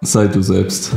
[0.00, 0.92] Sei du selbst.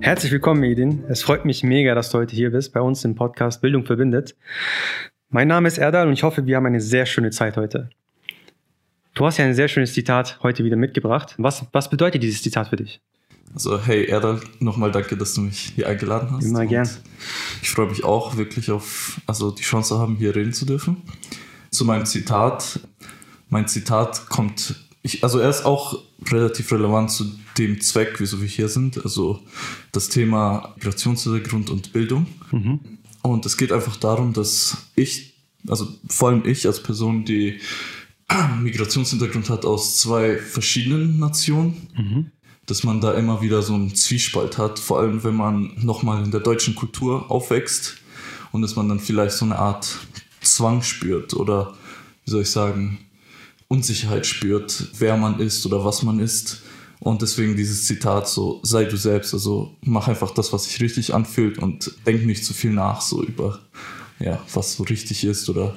[0.00, 1.04] Herzlich willkommen, Edin.
[1.08, 4.34] Es freut mich mega, dass du heute hier bist bei uns im Podcast Bildung verbindet.
[5.28, 7.90] Mein Name ist Erdal und ich hoffe, wir haben eine sehr schöne Zeit heute.
[9.14, 11.34] Du hast ja ein sehr schönes Zitat heute wieder mitgebracht.
[11.36, 13.02] Was, was bedeutet dieses Zitat für dich?
[13.52, 16.46] Also, hey Erdal, nochmal danke, dass du mich hier eingeladen hast.
[16.46, 16.88] Immer gern.
[17.60, 21.02] Ich freue mich auch wirklich auf, also die Chance haben, hier reden zu dürfen.
[21.78, 22.80] Zu meinem Zitat.
[23.50, 28.48] Mein Zitat kommt, ich, also er ist auch relativ relevant zu dem Zweck, wieso wir
[28.48, 28.98] hier sind.
[29.04, 29.38] Also
[29.92, 32.26] das Thema Migrationshintergrund und Bildung.
[32.50, 32.80] Mhm.
[33.22, 35.34] Und es geht einfach darum, dass ich,
[35.68, 37.60] also vor allem ich als Person, die
[38.60, 42.32] Migrationshintergrund hat aus zwei verschiedenen Nationen, mhm.
[42.66, 46.32] dass man da immer wieder so einen Zwiespalt hat, vor allem wenn man nochmal in
[46.32, 47.98] der deutschen Kultur aufwächst
[48.50, 49.96] und dass man dann vielleicht so eine Art
[50.58, 51.74] Zwang spürt oder,
[52.24, 52.98] wie soll ich sagen,
[53.68, 56.62] Unsicherheit spürt, wer man ist oder was man ist.
[56.98, 61.14] Und deswegen dieses Zitat so, sei du selbst, also mach einfach das, was sich richtig
[61.14, 63.60] anfühlt und denk nicht zu viel nach, so über,
[64.18, 65.76] ja, was so richtig ist oder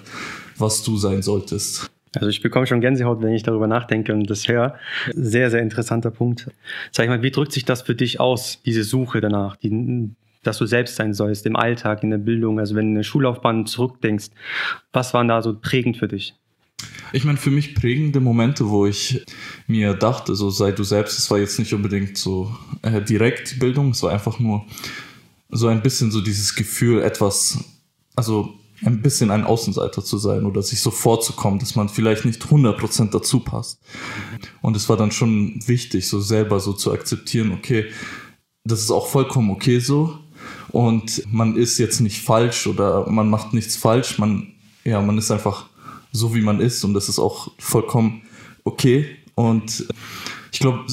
[0.57, 1.91] was du sein solltest.
[2.15, 4.79] Also ich bekomme schon Gänsehaut, wenn ich darüber nachdenke und das höre.
[5.13, 6.49] Sehr, sehr interessanter Punkt.
[6.91, 10.09] Sag ich mal, wie drückt sich das für dich aus, diese Suche danach, die,
[10.43, 13.65] dass du selbst sein sollst im Alltag, in der Bildung, also wenn du eine Schullaufbahn
[13.65, 14.29] zurückdenkst,
[14.91, 16.33] was waren da so prägend für dich?
[17.13, 19.23] Ich meine, für mich prägende Momente, wo ich
[19.67, 23.91] mir dachte, so sei du selbst, es war jetzt nicht unbedingt so äh, direkt Bildung,
[23.91, 24.65] es war einfach nur
[25.49, 27.63] so ein bisschen so dieses Gefühl, etwas,
[28.15, 28.53] also
[28.83, 33.11] ein bisschen ein Außenseiter zu sein oder sich so vorzukommen, dass man vielleicht nicht 100%
[33.11, 33.79] dazu passt.
[34.61, 37.85] Und es war dann schon wichtig, so selber so zu akzeptieren, okay,
[38.63, 40.17] das ist auch vollkommen okay so
[40.71, 45.31] und man ist jetzt nicht falsch oder man macht nichts falsch, man, ja, man ist
[45.31, 45.65] einfach
[46.11, 48.23] so, wie man ist und das ist auch vollkommen
[48.63, 49.17] okay.
[49.35, 49.85] Und
[50.51, 50.85] ich glaube,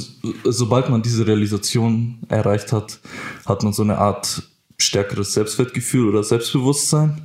[0.45, 3.01] sobald man diese Realisation erreicht hat,
[3.47, 4.43] hat man so eine Art
[4.81, 7.21] stärkeres Selbstwertgefühl oder Selbstbewusstsein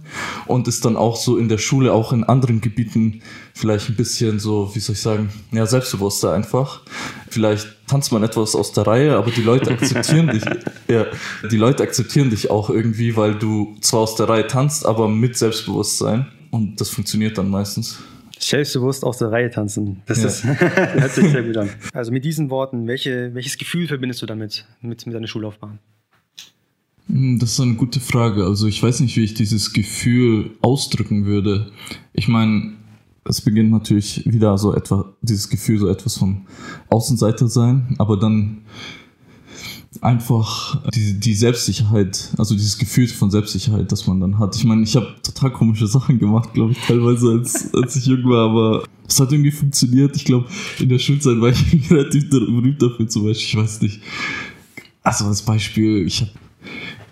[0.47, 3.21] und ist dann auch so in der Schule, auch in anderen Gebieten
[3.53, 6.81] vielleicht ein bisschen so, wie soll ich sagen, ja, selbstbewusster einfach.
[7.29, 10.43] Vielleicht tanzt man etwas aus der Reihe, aber die Leute akzeptieren dich,
[10.87, 11.05] ja,
[11.51, 15.37] die Leute akzeptieren dich auch irgendwie, weil du zwar aus der Reihe tanzt, aber mit
[15.37, 17.99] Selbstbewusstsein und das funktioniert dann meistens.
[18.37, 20.01] Selbstbewusst aus der Reihe tanzen.
[20.05, 20.27] Das ja.
[20.27, 21.69] ist, hört sich sehr gut an.
[21.93, 25.79] Also mit diesen Worten, welche, welches Gefühl verbindest du damit, mit, mit deiner Schullaufbahn?
[27.07, 28.43] Hm, das ist eine gute Frage.
[28.45, 31.71] Also ich weiß nicht, wie ich dieses Gefühl ausdrücken würde.
[32.13, 32.73] Ich meine,
[33.25, 36.45] es beginnt natürlich wieder so etwa, dieses Gefühl so etwas vom
[36.89, 38.61] Außenseiter sein, aber dann
[40.01, 44.55] einfach die, die Selbstsicherheit, also dieses Gefühl von Selbstsicherheit, das man dann hat.
[44.55, 48.23] Ich meine, ich habe total komische Sachen gemacht, glaube ich, teilweise, als, als ich jung
[48.25, 50.15] war, aber es hat irgendwie funktioniert.
[50.15, 50.47] Ich glaube,
[50.79, 54.01] in der Schulzeit war ich relativ berühmt dafür, zum Beispiel, ich weiß nicht.
[55.03, 56.31] Also als Beispiel, ich habe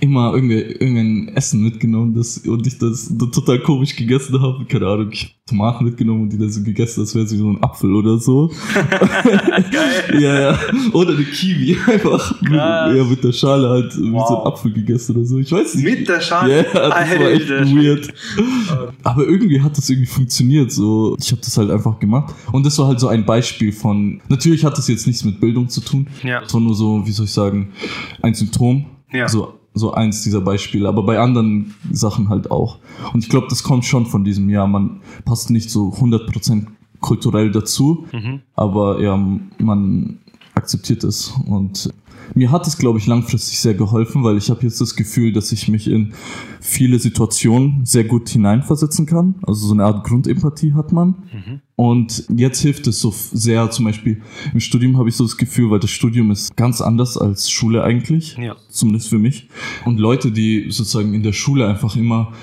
[0.01, 4.65] immer irgendein Essen mitgenommen das, und ich das total komisch gegessen habe.
[4.65, 7.49] Keine Ahnung, ich habe Tomaten mitgenommen und die dann so gegessen, als wäre sie so
[7.49, 8.51] ein Apfel oder so.
[8.73, 10.19] Geil.
[10.21, 10.59] ja, ja.
[10.93, 12.41] Oder eine Kiwi einfach.
[12.41, 12.95] Krass.
[12.97, 14.03] Ja, mit der Schale halt wow.
[14.03, 15.37] wie so ein Apfel gegessen oder so.
[15.37, 15.85] Ich weiß nicht.
[15.85, 16.57] Mit der Schale?
[16.57, 17.19] Ja, das Alter.
[17.19, 18.13] war echt weird.
[19.03, 20.71] Aber irgendwie hat das irgendwie funktioniert.
[20.71, 22.33] So, ich habe das halt einfach gemacht.
[22.51, 24.19] Und das war halt so ein Beispiel von.
[24.29, 26.07] Natürlich hat das jetzt nichts mit Bildung zu tun.
[26.23, 26.41] Ja.
[26.41, 27.71] Das war nur so, wie soll ich sagen,
[28.23, 28.85] ein Symptom.
[29.13, 29.27] Ja.
[29.27, 32.79] So so eins dieser Beispiele, aber bei anderen Sachen halt auch.
[33.13, 34.67] Und ich glaube, das kommt schon von diesem Jahr.
[34.67, 36.67] Man passt nicht so 100%
[36.99, 38.41] kulturell dazu, mhm.
[38.55, 39.17] aber ja,
[39.57, 40.19] man
[40.53, 41.93] akzeptiert es und
[42.33, 45.51] mir hat es, glaube ich, langfristig sehr geholfen, weil ich habe jetzt das Gefühl, dass
[45.51, 46.13] ich mich in
[46.59, 49.35] viele Situationen sehr gut hineinversetzen kann.
[49.43, 51.09] Also so eine Art Grundempathie hat man.
[51.31, 51.61] Mhm.
[51.75, 54.21] Und jetzt hilft es so sehr, zum Beispiel
[54.53, 57.83] im Studium habe ich so das Gefühl, weil das Studium ist ganz anders als Schule
[57.83, 58.55] eigentlich, ja.
[58.69, 59.49] zumindest für mich.
[59.85, 62.33] Und Leute, die sozusagen in der Schule einfach immer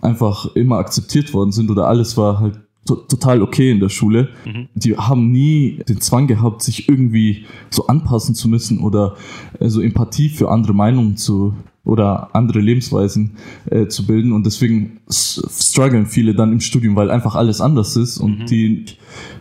[0.00, 4.30] einfach immer akzeptiert worden sind oder alles war halt total okay in der Schule.
[4.44, 4.68] Mhm.
[4.74, 9.16] Die haben nie den Zwang gehabt, sich irgendwie so anpassen zu müssen oder
[9.60, 11.54] äh, so Empathie für andere Meinungen zu
[11.84, 13.36] oder andere Lebensweisen
[13.70, 18.18] äh, zu bilden und deswegen strugglen viele dann im Studium, weil einfach alles anders ist
[18.18, 18.46] und mhm.
[18.46, 18.84] die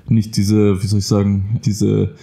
[0.07, 2.15] nicht diese, wie soll ich sagen, diese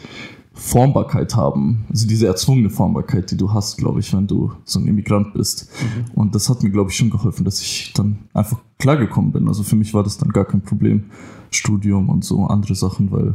[0.55, 1.85] Formbarkeit haben.
[1.91, 5.69] Also diese erzwungene Formbarkeit, die du hast, glaube ich, wenn du so ein Immigrant bist.
[5.81, 6.13] Mhm.
[6.15, 9.49] Und das hat mir, glaube ich, schon geholfen, dass ich dann einfach klargekommen bin.
[9.49, 11.11] Also für mich war das dann gar kein Problem.
[11.51, 13.35] Studium und so andere Sachen, weil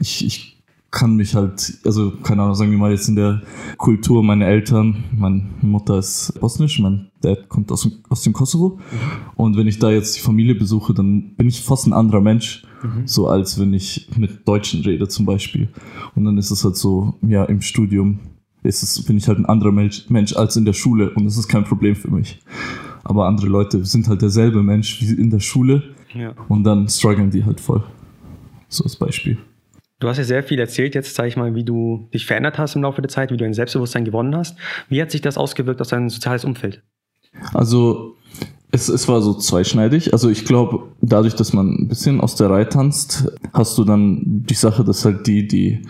[0.00, 0.55] ich, ich
[0.90, 3.42] kann mich halt, also keine Ahnung, sagen wir mal jetzt in der
[3.76, 8.78] Kultur, meine Eltern, meine Mutter ist bosnisch, mein Dad kommt aus, aus dem Kosovo.
[8.78, 9.32] Mhm.
[9.36, 12.64] Und wenn ich da jetzt die Familie besuche, dann bin ich fast ein anderer Mensch,
[12.82, 13.06] mhm.
[13.06, 15.68] so als wenn ich mit Deutschen rede zum Beispiel.
[16.14, 18.20] Und dann ist es halt so, ja, im Studium
[18.62, 21.36] ist es, bin ich halt ein anderer Mensch, Mensch als in der Schule und das
[21.36, 22.40] ist kein Problem für mich.
[23.04, 25.82] Aber andere Leute sind halt derselbe Mensch wie in der Schule
[26.14, 26.32] ja.
[26.48, 27.84] und dann strugglen die halt voll.
[28.68, 29.38] So als Beispiel.
[29.98, 32.76] Du hast ja sehr viel erzählt jetzt, sage ich mal, wie du dich verändert hast
[32.76, 34.58] im Laufe der Zeit, wie du ein Selbstbewusstsein gewonnen hast.
[34.88, 36.82] Wie hat sich das ausgewirkt auf dein soziales Umfeld?
[37.54, 38.14] Also
[38.72, 40.12] es, es war so zweischneidig.
[40.12, 44.20] Also ich glaube, dadurch, dass man ein bisschen aus der Reihe tanzt, hast du dann
[44.22, 45.82] die Sache, dass halt die, die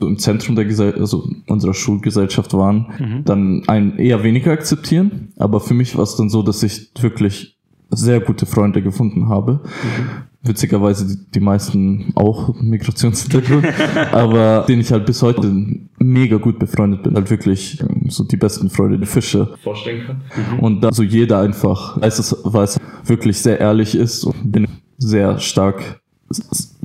[0.00, 3.24] im Zentrum der Gesellschaft, also unserer Schulgesellschaft waren, mhm.
[3.24, 5.32] dann einen eher weniger akzeptieren.
[5.36, 7.56] Aber für mich war es dann so, dass ich wirklich
[7.88, 9.60] sehr gute Freunde gefunden habe.
[9.62, 13.66] Mhm witzigerweise die, die meisten auch Migrationshintergrund,
[14.12, 15.52] aber den ich halt bis heute
[15.98, 20.22] mega gut befreundet bin, halt wirklich ähm, so die besten Freunde, die Fische vorstellen kann.
[20.36, 20.58] Mhm.
[20.60, 24.66] Und da so jeder einfach weiß, es, weiß wirklich sehr ehrlich ist und bin
[24.98, 26.00] sehr stark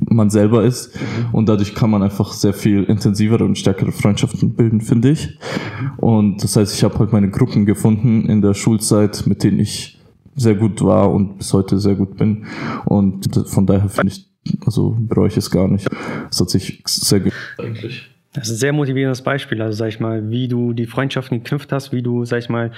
[0.08, 1.34] man selber ist mhm.
[1.34, 5.38] und dadurch kann man einfach sehr viel intensivere und stärkere Freundschaften bilden, finde ich.
[5.96, 9.98] Und das heißt, ich habe halt meine Gruppen gefunden in der Schulzeit, mit denen ich
[10.34, 12.46] sehr gut war und bis heute sehr gut bin.
[12.84, 14.28] Und von daher finde ich,
[14.64, 15.88] also bereue ich es gar nicht.
[16.30, 18.08] Es hat sich sehr gut eigentlich.
[18.34, 21.70] Das ist ein sehr motivierendes Beispiel, also sag ich mal, wie du die Freundschaften geknüpft
[21.70, 22.72] hast, wie du, sag ich mal,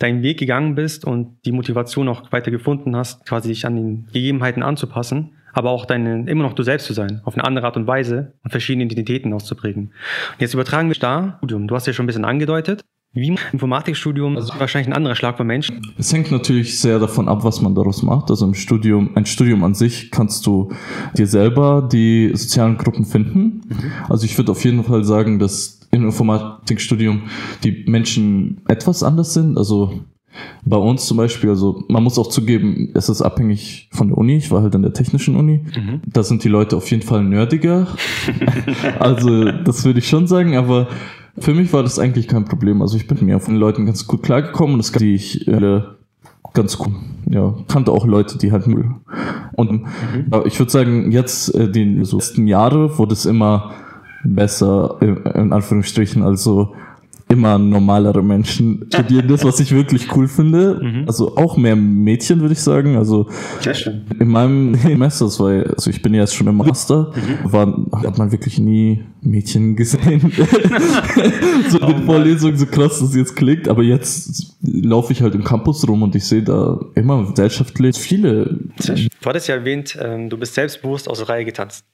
[0.00, 4.08] deinen Weg gegangen bist und die Motivation auch weiter gefunden hast, quasi dich an den
[4.12, 7.76] Gegebenheiten anzupassen, aber auch deine, immer noch du selbst zu sein, auf eine andere Art
[7.76, 9.84] und Weise und verschiedene Identitäten auszuprägen.
[9.84, 12.82] Und jetzt übertragen wir da, du hast ja schon ein bisschen angedeutet,
[13.16, 15.80] wie Informatikstudium, also wahrscheinlich ein anderer Schlag von Menschen.
[15.98, 18.30] Es hängt natürlich sehr davon ab, was man daraus macht.
[18.30, 20.70] Also im Studium, ein Studium an sich kannst du
[21.16, 23.62] dir selber die sozialen Gruppen finden.
[23.68, 23.92] Mhm.
[24.08, 27.22] Also ich würde auf jeden Fall sagen, dass im Informatikstudium
[27.64, 29.56] die Menschen etwas anders sind.
[29.56, 30.00] Also
[30.64, 34.36] bei uns zum Beispiel, also man muss auch zugeben, es ist abhängig von der Uni.
[34.36, 35.64] Ich war halt an der technischen Uni.
[35.74, 36.02] Mhm.
[36.06, 37.86] Da sind die Leute auf jeden Fall nerdiger.
[38.98, 40.88] also das würde ich schon sagen, aber
[41.38, 42.82] für mich war das eigentlich kein Problem.
[42.82, 45.82] Also ich bin mir von den Leuten ganz gut klargekommen und das die ich äh,
[46.54, 46.94] ganz gut.
[47.28, 48.90] Ja, kannte auch Leute, die halt Müll.
[49.52, 50.42] Und mhm.
[50.44, 53.72] ich würde sagen, jetzt äh, die so letzten Jahre wurde es immer
[54.24, 56.22] besser, in, in Anführungsstrichen.
[56.22, 56.74] Also
[57.28, 60.80] immer normalere Menschen studieren das, was ich wirklich cool finde.
[60.80, 61.04] Mhm.
[61.06, 62.96] Also auch mehr Mädchen, würde ich sagen.
[62.96, 63.28] Also
[64.18, 67.52] in meinem Semester, weil, also ich bin ja jetzt schon im Master, mhm.
[67.52, 67.66] war,
[68.04, 70.20] hat man wirklich nie Mädchen gesehen.
[71.68, 75.42] so oh, in Vorlesungen, so krass das jetzt klingt, aber jetzt laufe ich halt im
[75.42, 78.58] Campus rum und ich sehe da immer gesellschaftlich viele.
[78.76, 81.84] Du hattest ja erwähnt, ähm, du bist selbstbewusst aus der Reihe getanzt.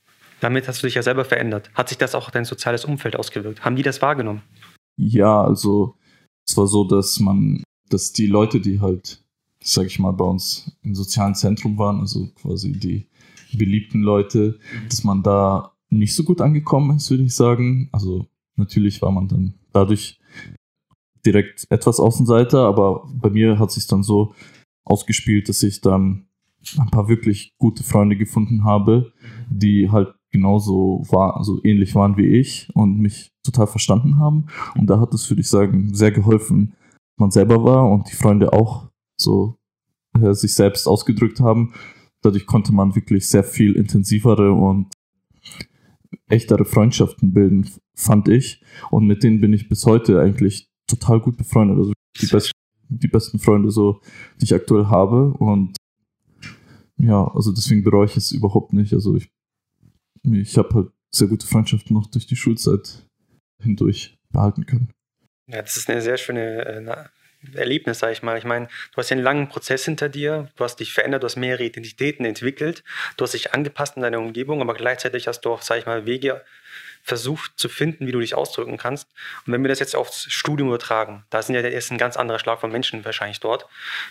[0.40, 1.70] Damit hast du dich ja selber verändert.
[1.72, 3.64] Hat sich das auch auf dein soziales Umfeld ausgewirkt?
[3.64, 4.42] Haben die das wahrgenommen?
[4.96, 5.96] Ja, also
[6.46, 9.24] es war so, dass man, dass die Leute, die halt,
[9.62, 13.08] sag ich mal, bei uns im sozialen Zentrum waren, also quasi die
[13.56, 14.88] beliebten Leute, mhm.
[14.88, 17.88] dass man da nicht so gut angekommen ist, würde ich sagen.
[17.92, 20.18] Also natürlich war man dann dadurch
[21.24, 24.34] direkt etwas Außenseiter, aber bei mir hat sich dann so
[24.84, 26.26] ausgespielt, dass ich dann
[26.78, 29.12] ein paar wirklich gute Freunde gefunden habe,
[29.50, 29.58] mhm.
[29.58, 34.46] die halt genauso war, also ähnlich waren wie ich und mich total verstanden haben.
[34.76, 36.74] Und da hat es, würde ich sagen, sehr geholfen,
[37.18, 38.88] man selber war und die Freunde auch
[39.20, 39.58] so
[40.20, 41.74] äh, sich selbst ausgedrückt haben.
[42.22, 44.88] Dadurch konnte man wirklich sehr viel intensivere und
[46.28, 48.62] echtere Freundschaften bilden, fand ich.
[48.90, 51.78] Und mit denen bin ich bis heute eigentlich total gut befreundet.
[51.78, 52.52] Also die, best
[52.88, 54.00] die besten Freunde, so,
[54.40, 55.34] die ich aktuell habe.
[55.34, 55.76] Und
[56.96, 58.92] ja, also deswegen bereue ich es überhaupt nicht.
[58.92, 59.28] Also ich
[60.30, 63.06] ich habe halt sehr gute Freundschaften noch durch die Schulzeit
[63.62, 64.92] hindurch behalten können.
[65.46, 68.38] Ja, das ist eine sehr schöne äh, Erlebnis, sage ich mal.
[68.38, 71.26] Ich meine, du hast ja einen langen Prozess hinter dir, du hast dich verändert, du
[71.26, 72.84] hast mehrere Identitäten entwickelt,
[73.16, 76.06] du hast dich angepasst in deiner Umgebung, aber gleichzeitig hast du auch, sage ich mal,
[76.06, 76.42] Wege
[77.02, 79.08] versucht zu finden, wie du dich ausdrücken kannst.
[79.44, 82.38] Und wenn wir das jetzt aufs Studium übertragen, da sind ja ist ein ganz anderer
[82.38, 83.66] Schlag von Menschen wahrscheinlich dort.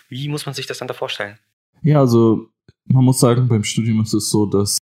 [0.09, 1.39] Wie muss man sich das dann da vorstellen?
[1.83, 2.49] Ja, also
[2.85, 4.77] man muss sagen, beim Studium ist es so, dass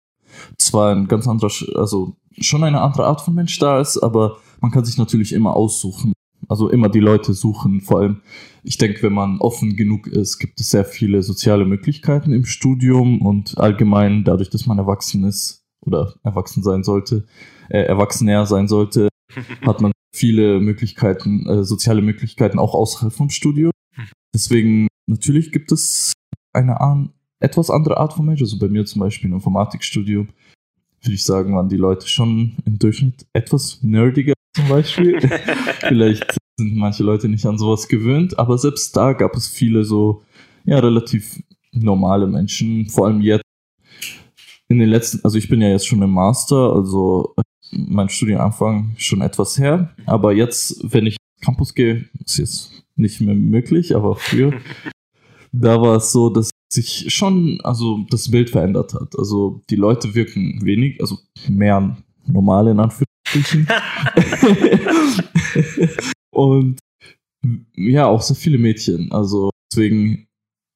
[0.58, 4.72] zwar ein ganz anderer, also schon eine andere Art von Mensch da ist, aber man
[4.72, 6.14] kann sich natürlich immer aussuchen.
[6.48, 7.82] Also immer die Leute suchen.
[7.82, 8.22] Vor allem,
[8.64, 13.22] ich denke, wenn man offen genug ist, gibt es sehr viele soziale Möglichkeiten im Studium
[13.22, 17.26] und allgemein dadurch, dass man erwachsen ist oder erwachsen sein sollte,
[17.70, 19.10] äh, erwachsener sein sollte,
[19.66, 23.72] hat man viele Möglichkeiten, äh, soziale Möglichkeiten auch außerhalb vom Studium.
[24.34, 26.14] Deswegen natürlich gibt es
[26.54, 26.82] eine
[27.40, 28.42] etwas andere Art von Mensch.
[28.42, 30.30] Also bei mir zum Beispiel im Informatikstudium
[31.02, 35.20] würde ich sagen, waren die Leute schon im Durchschnitt etwas nerdiger zum Beispiel.
[35.80, 40.24] Vielleicht sind manche Leute nicht an sowas gewöhnt, aber selbst da gab es viele so,
[40.66, 41.42] ja, relativ
[41.72, 43.44] normale Menschen, vor allem jetzt.
[44.68, 47.34] In den letzten, also ich bin ja jetzt schon im Master, also
[47.72, 53.34] mein Studienanfang schon etwas her, aber jetzt, wenn ich Campus gehe, ist jetzt nicht mehr
[53.34, 54.54] möglich, aber früher,
[55.52, 59.18] da war es so, dass sich schon, also das Bild verändert hat.
[59.18, 63.68] Also die Leute wirken wenig, also mehr normal in Anführungsstrichen.
[66.32, 66.80] und
[67.76, 69.12] ja, auch sehr viele Mädchen.
[69.12, 70.28] Also deswegen,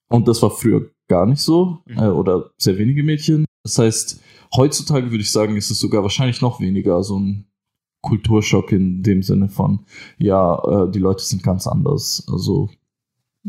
[0.10, 1.98] und das war früher gar nicht so, mhm.
[1.98, 3.46] äh, oder sehr wenige Mädchen.
[3.64, 4.22] Das heißt,
[4.56, 7.46] heutzutage würde ich sagen, ist es sogar wahrscheinlich noch weniger so ein
[8.02, 9.86] Kulturschock in dem Sinne von,
[10.18, 12.28] ja, äh, die Leute sind ganz anders.
[12.30, 12.70] Also,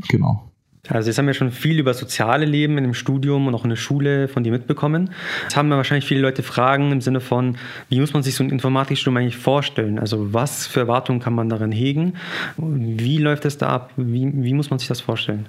[0.09, 0.54] genau.
[0.89, 3.71] Also jetzt haben wir schon viel über soziale Leben in dem Studium und auch in
[3.71, 5.11] der Schule von dir mitbekommen.
[5.45, 7.57] Jetzt haben wir wahrscheinlich viele Leute Fragen im Sinne von,
[7.89, 9.99] wie muss man sich so ein Informatikstudium eigentlich vorstellen?
[9.99, 12.15] Also was für Erwartungen kann man darin hegen?
[12.59, 13.93] Wie läuft es da ab?
[13.97, 15.47] Wie, wie muss man sich das vorstellen?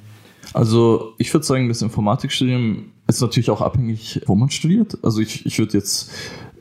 [0.56, 4.98] Also ich würde sagen, das Informatikstudium ist natürlich auch abhängig, wo man studiert.
[5.04, 6.10] Also ich, ich würde jetzt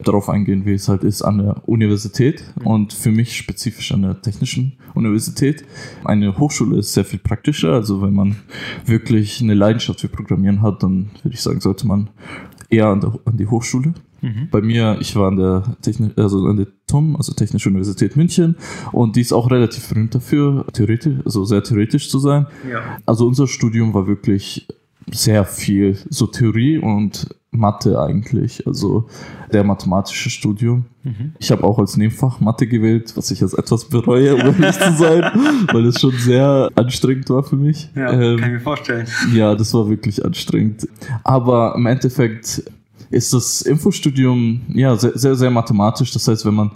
[0.03, 4.21] darauf eingehen, wie es halt ist an der Universität und für mich spezifisch an der
[4.21, 5.65] Technischen Universität.
[6.03, 8.35] Eine Hochschule ist sehr viel praktischer, also wenn man
[8.85, 12.11] wirklich eine Leidenschaft für Programmieren hat, dann würde ich sagen, sollte man
[12.71, 13.95] eher an, der, an die Hochschule.
[14.25, 14.49] Mhm.
[14.50, 18.57] Bei mir, ich war an der Techni also an der TUM, also Technische Universität München,
[18.90, 22.47] und die ist auch relativ berühmt dafür, theoretisch, also sehr theoretisch zu sein.
[22.71, 22.81] Ja.
[23.04, 24.66] Also unser Studium war wirklich
[25.12, 29.07] sehr viel so Theorie und Mathe eigentlich, also
[29.52, 30.87] der mathematische Studium.
[31.04, 31.35] Mhm.
[31.38, 34.93] Ich habe auch als Nebenfach Mathe gewählt, was ich jetzt etwas bereue, um ehrlich zu
[34.95, 35.23] sein,
[35.73, 37.90] weil es schon sehr anstrengend war für mich.
[37.95, 39.07] Ja, ähm, kann ich mir vorstellen.
[39.35, 40.88] Ja, das war wirklich anstrengend.
[41.23, 42.64] Aber im Endeffekt
[43.14, 46.12] ist das Infostudium ja sehr, sehr, sehr mathematisch.
[46.12, 46.73] Das heißt, wenn man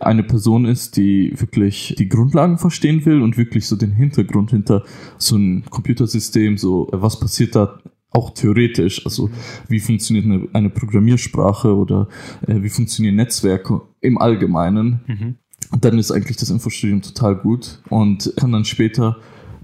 [0.00, 4.84] eine Person ist, die wirklich die Grundlagen verstehen will und wirklich so den Hintergrund hinter
[5.18, 7.78] so einem Computersystem, so was passiert da
[8.10, 9.30] auch theoretisch, also
[9.68, 12.08] wie funktioniert eine, eine Programmiersprache oder
[12.46, 15.36] äh, wie funktionieren Netzwerke im Allgemeinen, mhm.
[15.80, 19.16] dann ist eigentlich das Infostudium total gut und kann dann später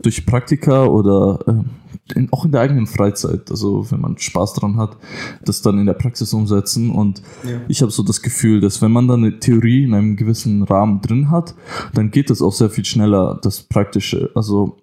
[0.02, 4.76] durch Praktika oder äh, in, auch in der eigenen Freizeit, also wenn man Spaß dran
[4.76, 4.96] hat,
[5.44, 6.90] das dann in der Praxis umsetzen.
[6.90, 7.60] Und ja.
[7.68, 11.00] ich habe so das Gefühl, dass wenn man dann eine Theorie in einem gewissen Rahmen
[11.00, 11.54] drin hat,
[11.94, 14.30] dann geht das auch sehr viel schneller, das Praktische.
[14.34, 14.78] Also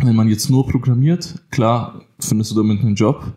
[0.00, 3.36] wenn man jetzt nur programmiert, klar findest du damit einen Job,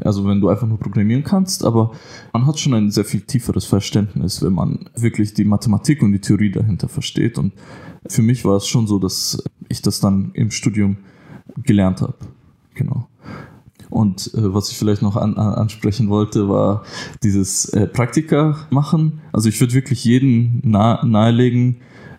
[0.00, 1.92] also wenn du einfach nur programmieren kannst, aber
[2.32, 6.20] man hat schon ein sehr viel tieferes Verständnis, wenn man wirklich die Mathematik und die
[6.20, 7.38] Theorie dahinter versteht.
[7.38, 7.52] Und
[8.06, 10.98] für mich war es schon so, dass ich das dann im Studium
[11.64, 12.14] gelernt habe.
[12.74, 13.08] Genau.
[13.90, 16.84] Und äh, was ich vielleicht noch an, an, ansprechen wollte, war
[17.22, 19.20] dieses äh, Praktika machen.
[19.32, 21.76] Also ich würde wirklich jeden nahe, nahelegen,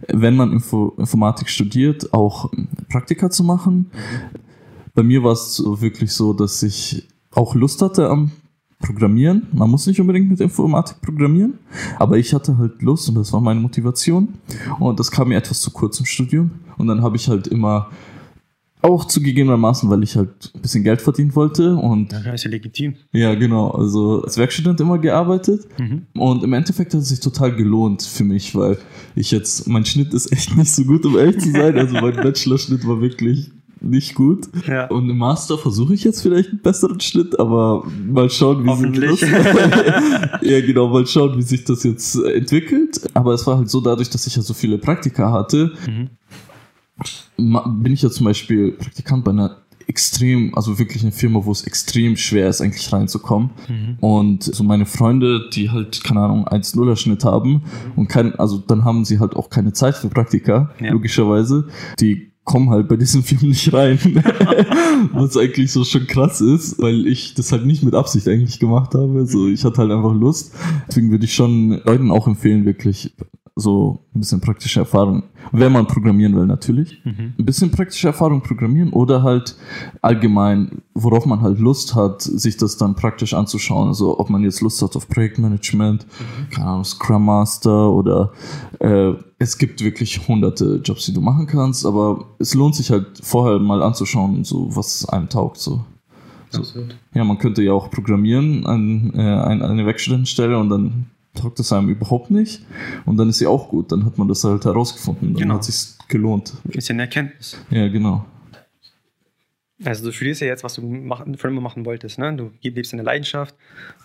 [0.07, 2.51] wenn man Info Informatik studiert, auch
[2.89, 3.91] Praktika zu machen.
[4.93, 8.31] Bei mir war es wirklich so, dass ich auch Lust hatte am
[8.79, 9.47] Programmieren.
[9.53, 11.57] Man muss nicht unbedingt mit Informatik programmieren,
[11.97, 14.35] aber ich hatte halt Lust und das war meine Motivation.
[14.79, 16.51] Und das kam mir etwas zu kurz im Studium.
[16.77, 17.89] Und dann habe ich halt immer
[18.81, 22.11] auch zugegebenermaßen, weil ich halt ein bisschen Geld verdienen wollte und.
[22.11, 22.95] Ja, ist ja legitim.
[23.11, 23.71] Ja, genau.
[23.71, 25.67] Also als Werkstudent immer gearbeitet.
[25.79, 26.03] Mhm.
[26.13, 28.77] Und im Endeffekt hat es sich total gelohnt für mich, weil
[29.15, 31.77] ich jetzt, mein Schnitt ist echt nicht so gut, um ehrlich zu sein.
[31.77, 34.47] Also mein Bachelorschnitt war wirklich nicht gut.
[34.67, 34.87] Ja.
[34.87, 39.19] Und im Master versuche ich jetzt vielleicht einen besseren Schnitt, aber mal schauen, wie sich
[39.19, 39.21] das.
[40.41, 43.01] ja, genau, mal schauen, wie sich das jetzt entwickelt.
[43.13, 46.09] Aber es war halt so dadurch, dass ich ja so viele Praktika hatte, mhm
[47.37, 51.63] bin ich ja zum Beispiel Praktikant bei einer extrem, also wirklich eine Firma, wo es
[51.63, 53.51] extrem schwer ist, eigentlich reinzukommen.
[53.69, 53.97] Mhm.
[53.99, 57.61] Und so meine Freunde, die halt, keine Ahnung, 1-0er-Schnitt haben mhm.
[57.95, 60.91] und kein, also dann haben sie halt auch keine Zeit für Praktika, ja.
[60.91, 61.67] logischerweise.
[62.01, 63.97] Die kommen halt bei diesen Firmen nicht rein.
[65.13, 68.93] Was eigentlich so schon krass ist, weil ich das halt nicht mit Absicht eigentlich gemacht
[68.93, 69.25] habe.
[69.25, 70.53] So, ich hatte halt einfach Lust.
[70.87, 73.13] Deswegen würde ich schon Leuten auch empfehlen, wirklich
[73.57, 77.33] so ein bisschen praktische Erfahrung, wenn man programmieren will natürlich, mhm.
[77.37, 79.55] ein bisschen praktische Erfahrung programmieren oder halt
[80.01, 83.87] allgemein, worauf man halt Lust hat, sich das dann praktisch anzuschauen.
[83.87, 86.49] Also ob man jetzt Lust hat auf Projektmanagement, mhm.
[86.51, 88.31] keine Ahnung, Scrum Master oder
[88.79, 93.07] äh, es gibt wirklich hunderte Jobs, die du machen kannst, aber es lohnt sich halt
[93.23, 95.57] vorher mal anzuschauen, so was einem taugt.
[95.57, 95.83] So.
[96.49, 96.63] So.
[97.13, 101.89] Ja, man könnte ja auch programmieren an, äh, eine Werkstudentenstelle und dann taugt es einem
[101.89, 102.65] überhaupt nicht.
[103.05, 103.91] Und dann ist sie auch gut.
[103.91, 105.33] Dann hat man das halt herausgefunden.
[105.33, 105.55] Dann genau.
[105.55, 106.53] hat es sich gelohnt.
[106.69, 107.57] Ist ja eine Erkenntnis.
[107.69, 108.25] Ja, genau.
[109.83, 112.35] Also du studierst ja jetzt, was du machen, schon immer machen wolltest, ne?
[112.35, 113.55] Du lebst in der Leidenschaft.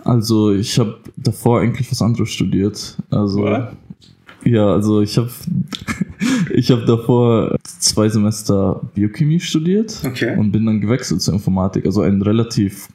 [0.05, 2.99] Also ich habe davor eigentlich was anderes studiert.
[3.11, 3.73] Also What?
[4.45, 5.31] ja, also ich habe
[6.55, 10.37] ich habe davor zwei Semester Biochemie studiert okay.
[10.37, 11.87] und bin dann gewechselt zur Informatik.
[11.87, 12.89] Also ein relativ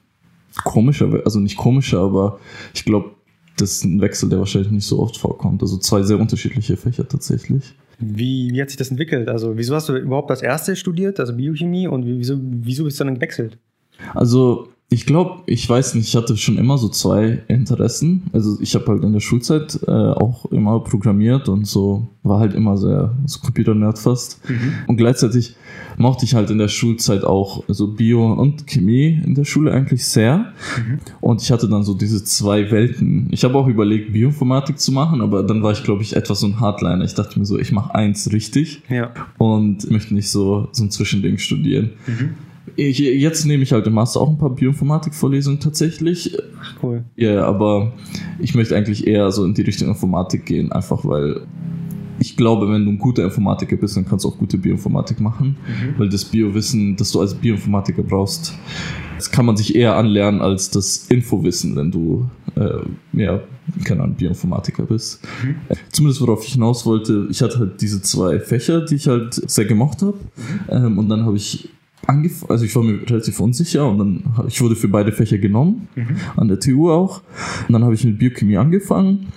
[0.63, 2.39] komischer, also nicht komischer, aber
[2.75, 3.16] ich glaube,
[3.57, 5.61] das ist ein Wechsel, der wahrscheinlich nicht so oft vorkommt.
[5.61, 7.75] Also zwei sehr unterschiedliche Fächer tatsächlich.
[7.99, 9.27] Wie, wie hat sich das entwickelt?
[9.27, 13.05] Also, wieso hast du überhaupt das erste studiert, also Biochemie, und wieso, wieso bist du
[13.05, 13.57] dann gewechselt?
[14.13, 18.23] Also, ich glaube, ich weiß nicht, ich hatte schon immer so zwei Interessen.
[18.31, 22.53] Also ich habe halt in der Schulzeit äh, auch immer programmiert und so war halt
[22.53, 24.49] immer sehr so Computer-Nerd fast.
[24.49, 24.73] Mhm.
[24.87, 25.57] Und gleichzeitig
[25.97, 30.05] mochte ich halt in der Schulzeit auch so Bio und Chemie in der Schule eigentlich
[30.05, 30.53] sehr.
[30.77, 30.99] Mhm.
[31.19, 33.27] Und ich hatte dann so diese zwei Welten.
[33.31, 36.47] Ich habe auch überlegt, Bioinformatik zu machen, aber dann war ich, glaube ich, etwas so
[36.47, 37.03] ein Hardliner.
[37.03, 39.11] Ich dachte mir so, ich mache eins richtig ja.
[39.37, 41.91] und möchte nicht so, so ein Zwischending studieren.
[42.07, 42.46] Mhm.
[42.77, 46.37] Jetzt nehme ich halt im Master auch ein paar Bioinformatik-Vorlesungen tatsächlich.
[46.81, 47.03] Cool.
[47.15, 47.93] Ja, aber
[48.39, 51.41] ich möchte eigentlich eher so in die Richtung Informatik gehen, einfach weil
[52.19, 55.57] ich glaube, wenn du ein guter Informatiker bist, dann kannst du auch gute Bioinformatik machen,
[55.67, 55.99] mhm.
[55.99, 58.53] weil das Biowissen, das du als Bioinformatiker brauchst,
[59.17, 62.79] das kann man sich eher anlernen als das Infowissen, wenn du äh,
[63.13, 63.41] ja,
[63.83, 65.23] keine Ahnung, Bioinformatiker bist.
[65.43, 65.55] Mhm.
[65.91, 69.65] Zumindest worauf ich hinaus wollte, ich hatte halt diese zwei Fächer, die ich halt sehr
[69.65, 70.17] gemocht habe.
[70.35, 70.59] Mhm.
[70.69, 71.69] Ähm, und dann habe ich
[72.05, 75.87] angefangen, also ich war mir relativ unsicher und dann, ich wurde für beide Fächer genommen,
[75.95, 76.15] mhm.
[76.35, 77.21] an der TU auch.
[77.67, 79.27] Und dann habe ich mit Biochemie angefangen.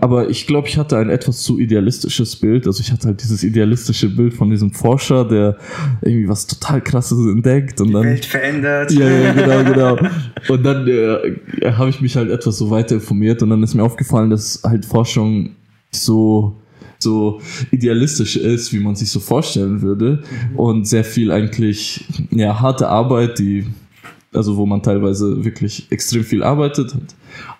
[0.00, 2.66] Aber ich glaube, ich hatte ein etwas zu idealistisches Bild.
[2.66, 5.58] Also ich hatte halt dieses idealistische Bild von diesem Forscher, der
[6.02, 8.04] irgendwie was total krasses entdeckt und Die dann.
[8.04, 8.90] Welt verändert.
[8.92, 10.10] Ja, ja, genau, genau.
[10.48, 13.82] Und dann äh, habe ich mich halt etwas so weiter informiert und dann ist mir
[13.82, 15.50] aufgefallen, dass halt Forschung
[15.90, 16.56] so
[16.98, 17.40] so
[17.70, 20.22] idealistisch ist, wie man sich so vorstellen würde.
[20.52, 20.56] Mhm.
[20.56, 23.66] Und sehr viel eigentlich, ja, harte Arbeit, die,
[24.32, 26.94] also wo man teilweise wirklich extrem viel arbeitet,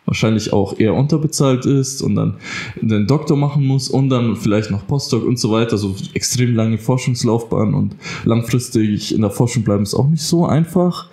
[0.04, 2.36] wahrscheinlich auch eher unterbezahlt ist und dann
[2.80, 6.78] den Doktor machen muss und dann vielleicht noch Postdoc und so weiter, so extrem lange
[6.78, 11.08] Forschungslaufbahn und langfristig in der Forschung bleiben ist auch nicht so einfach.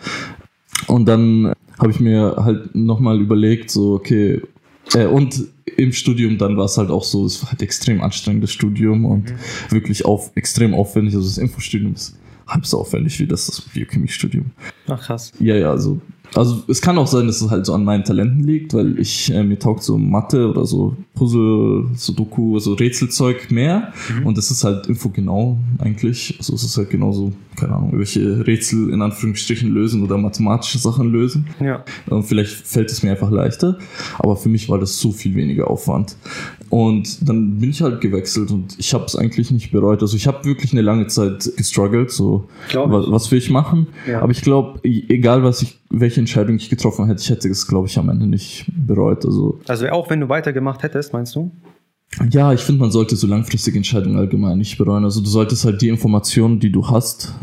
[0.88, 4.42] Und dann habe ich mir halt nochmal überlegt, so, okay,
[4.94, 5.46] äh, und
[5.78, 9.30] im Studium dann war es halt auch so, es war halt extrem anstrengendes Studium und
[9.30, 9.36] mhm.
[9.70, 11.16] wirklich auf, extrem aufwendig.
[11.16, 14.52] Also das Infostudium ist halb so aufwendig wie das, das Biochemiestudium.
[14.88, 15.32] Ach krass.
[15.40, 16.00] Ja, ja, also
[16.36, 19.32] also es kann auch sein, dass es halt so an meinen Talenten liegt, weil ich
[19.34, 24.28] äh, mir taugt so Mathe oder so Puzzle, Sudoku, also Rätselzeug mehr mhm.
[24.28, 26.36] und das ist halt infogenau eigentlich.
[26.38, 31.12] Also es ist halt genauso, keine Ahnung, welche Rätsel in Anführungsstrichen lösen oder mathematische Sachen
[31.12, 31.48] lösen.
[31.60, 31.84] Ja.
[32.08, 33.78] Und vielleicht fällt es mir einfach leichter,
[34.20, 36.18] aber für mich war das so viel weniger Aufwand.
[36.70, 40.02] Und dann bin ich halt gewechselt und ich habe es eigentlich nicht bereut.
[40.02, 43.88] Also ich habe wirklich eine lange Zeit gestruggelt, so was, was will ich machen.
[44.08, 44.22] Ja.
[44.22, 47.88] Aber ich glaube, egal was ich, welche Entscheidung ich getroffen hätte, ich hätte es, glaube
[47.88, 49.26] ich, am Ende nicht bereut.
[49.26, 51.52] Also, also auch wenn du weitergemacht hättest, meinst du?
[52.32, 55.04] Ja, ich finde, man sollte so langfristige Entscheidungen allgemein nicht bereuen.
[55.04, 57.34] Also du solltest halt die Informationen, die du hast,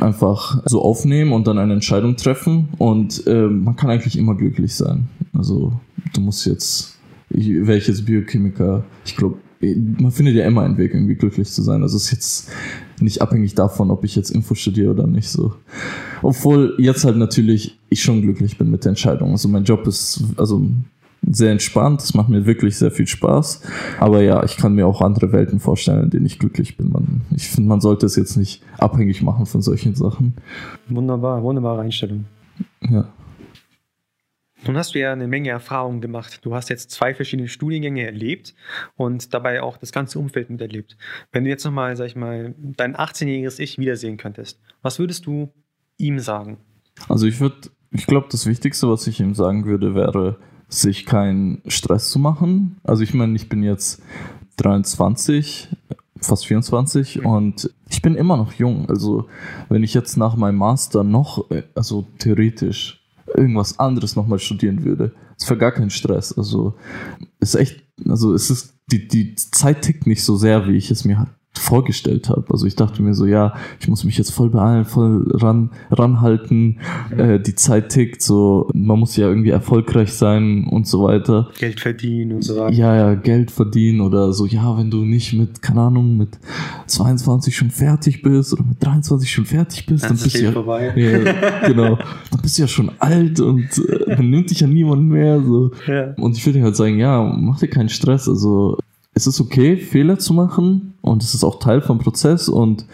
[0.00, 2.68] einfach so aufnehmen und dann eine Entscheidung treffen.
[2.78, 5.08] Und äh, man kann eigentlich immer glücklich sein.
[5.36, 5.72] Also
[6.14, 6.93] du musst jetzt,
[7.34, 9.38] welches Biochemiker, ich glaube,
[9.98, 11.82] man findet ja immer einen Weg, irgendwie glücklich zu sein.
[11.82, 12.50] Also es ist jetzt
[13.00, 15.54] nicht abhängig davon, ob ich jetzt Info studiere oder nicht so.
[16.22, 19.30] Obwohl jetzt halt natürlich ich schon glücklich bin mit der Entscheidung.
[19.30, 20.66] Also mein Job ist also
[21.26, 23.62] sehr entspannt, es macht mir wirklich sehr viel Spaß.
[23.98, 26.90] Aber ja, ich kann mir auch andere Welten vorstellen, in denen ich glücklich bin.
[26.90, 30.34] Man, ich finde, man sollte es jetzt nicht abhängig machen von solchen Sachen.
[30.88, 32.26] Wunderbar, wunderbare Einstellung.
[32.82, 33.08] Ja.
[34.66, 36.40] Nun hast du ja eine Menge Erfahrungen gemacht.
[36.42, 38.54] Du hast jetzt zwei verschiedene Studiengänge erlebt
[38.96, 40.96] und dabei auch das ganze Umfeld miterlebt.
[41.32, 45.52] Wenn du jetzt nochmal, sag ich mal, dein 18-jähriges Ich wiedersehen könntest, was würdest du
[45.98, 46.58] ihm sagen?
[47.08, 51.62] Also ich würde, ich glaube, das Wichtigste, was ich ihm sagen würde, wäre, sich keinen
[51.66, 52.78] Stress zu machen.
[52.84, 54.02] Also ich meine, ich bin jetzt
[54.56, 55.68] 23,
[56.20, 57.26] fast 24 mhm.
[57.26, 58.88] und ich bin immer noch jung.
[58.88, 59.28] Also
[59.68, 63.03] wenn ich jetzt nach meinem Master noch, also theoretisch
[63.36, 65.14] irgendwas anderes nochmal studieren würde.
[65.38, 66.36] Es wäre gar kein Stress.
[66.36, 66.76] Also
[67.40, 71.04] ist echt, also es ist, die, die Zeit tickt nicht so sehr, wie ich es
[71.04, 71.18] mir
[71.58, 72.44] vorgestellt habe.
[72.50, 76.78] Also ich dachte mir so, ja, ich muss mich jetzt voll beeilen, voll ran, ranhalten,
[77.10, 77.18] mhm.
[77.18, 81.50] äh, die Zeit tickt, so, man muss ja irgendwie erfolgreich sein und so weiter.
[81.58, 82.74] Geld verdienen und so weiter.
[82.74, 86.38] Ja, ja, Geld verdienen oder so, ja, wenn du nicht mit, keine Ahnung, mit
[86.86, 90.52] 22 schon fertig bist oder mit 23 schon fertig bist, dann, dann bist du ja,
[90.52, 90.92] vorbei.
[90.96, 91.96] ja, genau,
[92.30, 95.70] dann bist du ja schon alt und äh, dann nimmt dich ja niemand mehr, so.
[95.86, 96.14] Ja.
[96.14, 98.78] Und ich würde halt sagen, ja, mach dir keinen Stress, also
[99.14, 102.86] es ist okay, Fehler zu machen und es ist auch Teil vom Prozess und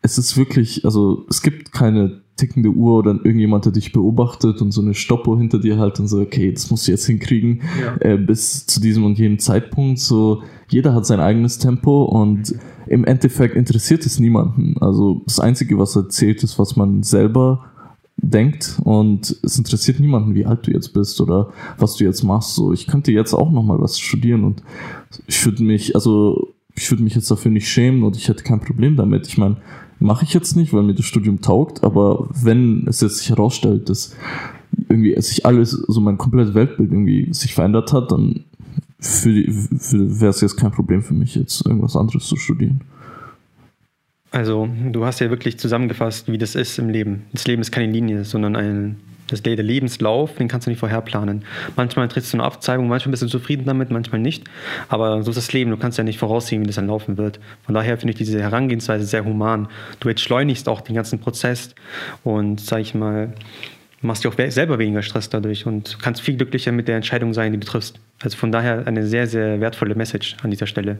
[0.00, 4.72] es ist wirklich, also es gibt keine tickende Uhr oder irgendjemand, der dich beobachtet und
[4.72, 7.96] so eine Stoppuhr hinter dir halt und so, okay, das musst du jetzt hinkriegen ja.
[8.00, 10.00] äh, bis zu diesem und jenem Zeitpunkt.
[10.00, 12.54] So, jeder hat sein eigenes Tempo und
[12.86, 14.76] im Endeffekt interessiert es niemanden.
[14.80, 17.64] Also das Einzige, was erzählt, ist, was man selber
[18.30, 22.54] denkt und es interessiert niemanden, wie alt du jetzt bist oder was du jetzt machst.
[22.54, 24.62] So, ich könnte jetzt auch noch mal was studieren und
[25.26, 28.60] ich würde mich, also ich würde mich jetzt dafür nicht schämen und ich hätte kein
[28.60, 29.28] Problem damit.
[29.28, 29.58] Ich meine,
[30.00, 33.88] mache ich jetzt nicht, weil mir das Studium taugt, aber wenn es jetzt sich herausstellt,
[33.88, 34.14] dass
[34.88, 38.44] irgendwie sich alles, so mein komplettes Weltbild irgendwie sich verändert hat, dann
[38.98, 42.80] wäre es jetzt kein Problem für mich, jetzt irgendwas anderes zu studieren.
[44.34, 47.26] Also, du hast ja wirklich zusammengefasst, wie das ist im Leben.
[47.32, 48.96] Das Leben ist keine Linie, sondern ein
[49.28, 51.44] das, der Lebenslauf, den kannst du nicht vorher planen.
[51.76, 54.44] Manchmal trittst du eine Abzweigung, manchmal bist du zufrieden damit, manchmal nicht.
[54.88, 57.38] Aber so ist das Leben, du kannst ja nicht voraussehen, wie das dann laufen wird.
[57.64, 59.68] Von daher finde ich diese Herangehensweise sehr human.
[60.00, 61.74] Du entschleunigst auch den ganzen Prozess
[62.24, 63.32] und, sag ich mal,
[64.04, 67.52] machst dir auch selber weniger Stress dadurch und kannst viel glücklicher mit der Entscheidung sein,
[67.52, 67.98] die du triffst.
[68.22, 70.98] Also von daher eine sehr, sehr wertvolle Message an dieser Stelle.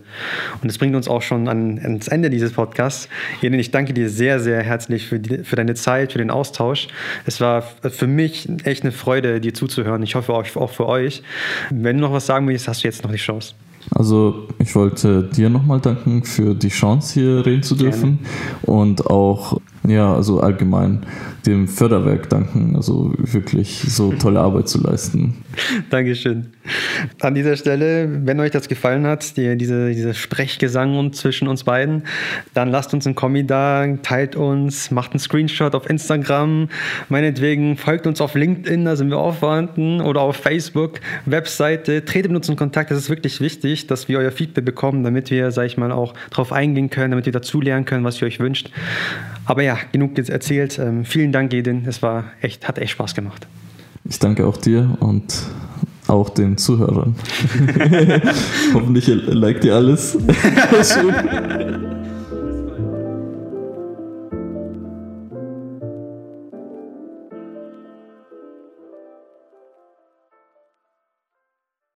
[0.60, 3.08] Und das bringt uns auch schon an, ans Ende dieses Podcasts.
[3.40, 6.88] Jenen, ich danke dir sehr, sehr herzlich für, die, für deine Zeit, für den Austausch.
[7.24, 10.02] Es war für mich echt eine Freude, dir zuzuhören.
[10.02, 11.22] Ich hoffe auch für euch.
[11.70, 13.54] Wenn du noch was sagen willst, hast du jetzt noch die Chance.
[13.90, 18.18] Also ich wollte dir nochmal danken für die Chance, hier reden zu dürfen
[18.64, 18.78] Gerne.
[18.78, 21.05] und auch ja, also allgemein
[21.47, 25.44] dem Förderwerk danken, also wirklich so tolle Arbeit zu leisten.
[25.90, 26.47] Dankeschön.
[27.20, 32.05] An dieser Stelle, wenn euch das gefallen hat, die, diese, diese Sprechgesang zwischen uns beiden,
[32.55, 36.68] dann lasst uns einen Kommi da, teilt uns, macht einen Screenshot auf Instagram,
[37.11, 42.38] meinetwegen folgt uns auf LinkedIn, da sind wir auch oder auf Facebook, Webseite, tretet mit
[42.38, 45.66] uns in Kontakt, das ist wirklich wichtig, dass wir euer Feedback bekommen, damit wir, sag
[45.66, 48.70] ich mal, auch darauf eingehen können, damit wir dazulernen können, was ihr euch wünscht.
[49.47, 50.78] Aber ja, genug jetzt erzählt.
[50.78, 51.84] Ähm, vielen Dank, Edin.
[51.87, 53.46] Es war echt, hat echt Spaß gemacht.
[54.04, 55.24] Ich danke auch dir und
[56.06, 57.14] auch den Zuhörern.
[58.74, 60.18] Hoffentlich liked ihr alles.